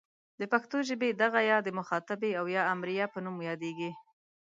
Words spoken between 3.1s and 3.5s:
په نوم